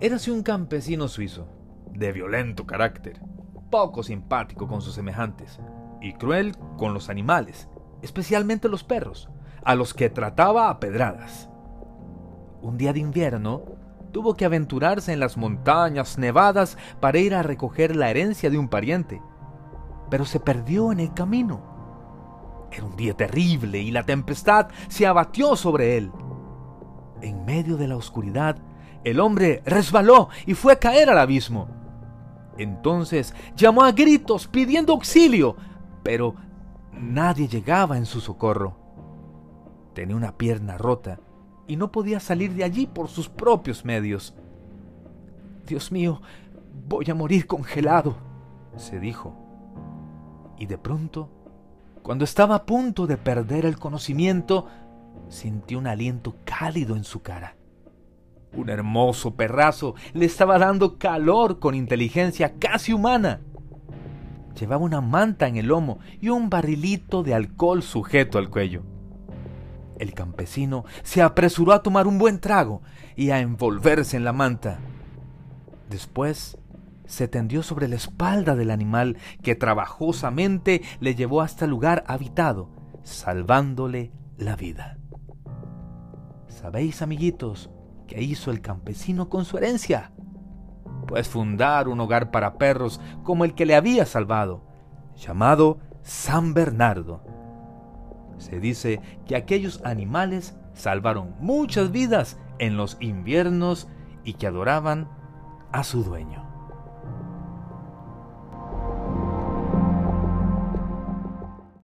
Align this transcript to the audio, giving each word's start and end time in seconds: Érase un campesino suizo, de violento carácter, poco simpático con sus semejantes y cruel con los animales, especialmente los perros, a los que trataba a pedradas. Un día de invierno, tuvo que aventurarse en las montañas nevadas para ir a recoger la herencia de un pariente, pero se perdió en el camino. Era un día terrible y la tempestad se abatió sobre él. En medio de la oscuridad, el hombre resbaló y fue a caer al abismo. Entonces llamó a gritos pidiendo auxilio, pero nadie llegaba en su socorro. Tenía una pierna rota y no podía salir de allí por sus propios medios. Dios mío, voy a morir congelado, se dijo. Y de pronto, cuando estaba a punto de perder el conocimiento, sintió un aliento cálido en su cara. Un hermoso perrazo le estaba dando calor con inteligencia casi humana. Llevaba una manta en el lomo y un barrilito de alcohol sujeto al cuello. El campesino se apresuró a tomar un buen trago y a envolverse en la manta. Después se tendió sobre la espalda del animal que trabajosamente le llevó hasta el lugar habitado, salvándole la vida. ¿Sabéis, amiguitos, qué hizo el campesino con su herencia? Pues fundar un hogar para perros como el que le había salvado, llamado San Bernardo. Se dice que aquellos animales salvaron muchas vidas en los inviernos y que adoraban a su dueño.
Érase 0.00 0.30
un 0.30 0.44
campesino 0.44 1.08
suizo, 1.08 1.48
de 1.92 2.12
violento 2.12 2.64
carácter, 2.64 3.20
poco 3.68 4.04
simpático 4.04 4.68
con 4.68 4.80
sus 4.80 4.94
semejantes 4.94 5.58
y 6.00 6.12
cruel 6.12 6.56
con 6.76 6.94
los 6.94 7.08
animales, 7.08 7.68
especialmente 8.00 8.68
los 8.68 8.84
perros, 8.84 9.28
a 9.64 9.74
los 9.74 9.94
que 9.94 10.08
trataba 10.08 10.70
a 10.70 10.78
pedradas. 10.78 11.50
Un 12.62 12.78
día 12.78 12.92
de 12.92 13.00
invierno, 13.00 13.64
tuvo 14.12 14.34
que 14.34 14.44
aventurarse 14.44 15.12
en 15.12 15.18
las 15.18 15.36
montañas 15.36 16.16
nevadas 16.16 16.78
para 17.00 17.18
ir 17.18 17.34
a 17.34 17.42
recoger 17.42 17.96
la 17.96 18.08
herencia 18.08 18.50
de 18.50 18.58
un 18.58 18.68
pariente, 18.68 19.20
pero 20.10 20.24
se 20.24 20.38
perdió 20.38 20.92
en 20.92 21.00
el 21.00 21.12
camino. 21.12 22.68
Era 22.70 22.84
un 22.84 22.94
día 22.94 23.14
terrible 23.14 23.80
y 23.80 23.90
la 23.90 24.04
tempestad 24.04 24.68
se 24.86 25.08
abatió 25.08 25.56
sobre 25.56 25.96
él. 25.96 26.12
En 27.20 27.44
medio 27.44 27.76
de 27.76 27.88
la 27.88 27.96
oscuridad, 27.96 28.58
el 29.04 29.20
hombre 29.20 29.62
resbaló 29.64 30.28
y 30.46 30.54
fue 30.54 30.72
a 30.72 30.78
caer 30.78 31.10
al 31.10 31.18
abismo. 31.18 31.68
Entonces 32.58 33.34
llamó 33.56 33.82
a 33.84 33.92
gritos 33.92 34.48
pidiendo 34.48 34.92
auxilio, 34.92 35.56
pero 36.02 36.34
nadie 36.92 37.48
llegaba 37.48 37.96
en 37.96 38.06
su 38.06 38.20
socorro. 38.20 38.76
Tenía 39.94 40.16
una 40.16 40.36
pierna 40.36 40.76
rota 40.76 41.20
y 41.66 41.76
no 41.76 41.92
podía 41.92 42.18
salir 42.18 42.54
de 42.54 42.64
allí 42.64 42.86
por 42.86 43.08
sus 43.08 43.28
propios 43.28 43.84
medios. 43.84 44.34
Dios 45.66 45.92
mío, 45.92 46.20
voy 46.88 47.10
a 47.10 47.14
morir 47.14 47.46
congelado, 47.46 48.16
se 48.76 48.98
dijo. 48.98 49.34
Y 50.58 50.66
de 50.66 50.78
pronto, 50.78 51.30
cuando 52.02 52.24
estaba 52.24 52.56
a 52.56 52.66
punto 52.66 53.06
de 53.06 53.16
perder 53.16 53.66
el 53.66 53.78
conocimiento, 53.78 54.66
sintió 55.28 55.78
un 55.78 55.86
aliento 55.86 56.36
cálido 56.44 56.96
en 56.96 57.04
su 57.04 57.20
cara. 57.20 57.57
Un 58.52 58.70
hermoso 58.70 59.34
perrazo 59.34 59.94
le 60.14 60.26
estaba 60.26 60.58
dando 60.58 60.98
calor 60.98 61.58
con 61.58 61.74
inteligencia 61.74 62.54
casi 62.58 62.92
humana. 62.92 63.40
Llevaba 64.58 64.84
una 64.84 65.00
manta 65.00 65.46
en 65.46 65.56
el 65.56 65.66
lomo 65.66 65.98
y 66.20 66.30
un 66.30 66.50
barrilito 66.50 67.22
de 67.22 67.34
alcohol 67.34 67.82
sujeto 67.82 68.38
al 68.38 68.50
cuello. 68.50 68.82
El 69.98 70.14
campesino 70.14 70.84
se 71.02 71.22
apresuró 71.22 71.72
a 71.72 71.82
tomar 71.82 72.06
un 72.06 72.18
buen 72.18 72.40
trago 72.40 72.82
y 73.16 73.30
a 73.30 73.40
envolverse 73.40 74.16
en 74.16 74.24
la 74.24 74.32
manta. 74.32 74.78
Después 75.90 76.56
se 77.06 77.26
tendió 77.26 77.62
sobre 77.62 77.88
la 77.88 77.96
espalda 77.96 78.54
del 78.54 78.70
animal 78.70 79.16
que 79.42 79.54
trabajosamente 79.54 80.82
le 81.00 81.14
llevó 81.14 81.40
hasta 81.40 81.64
el 81.64 81.70
lugar 81.70 82.04
habitado, 82.06 82.68
salvándole 83.02 84.12
la 84.36 84.56
vida. 84.56 84.98
¿Sabéis, 86.48 87.02
amiguitos, 87.02 87.70
qué 88.08 88.20
hizo 88.22 88.50
el 88.50 88.60
campesino 88.60 89.28
con 89.28 89.44
su 89.44 89.56
herencia? 89.56 90.10
Pues 91.06 91.28
fundar 91.28 91.86
un 91.86 92.00
hogar 92.00 92.32
para 92.32 92.58
perros 92.58 93.00
como 93.22 93.44
el 93.44 93.54
que 93.54 93.66
le 93.66 93.76
había 93.76 94.04
salvado, 94.04 94.64
llamado 95.16 95.78
San 96.02 96.54
Bernardo. 96.54 97.22
Se 98.38 98.58
dice 98.58 99.00
que 99.26 99.36
aquellos 99.36 99.80
animales 99.84 100.56
salvaron 100.74 101.34
muchas 101.40 101.92
vidas 101.92 102.38
en 102.58 102.76
los 102.76 102.96
inviernos 103.00 103.88
y 104.24 104.34
que 104.34 104.46
adoraban 104.46 105.08
a 105.70 105.84
su 105.84 106.02
dueño. 106.02 106.47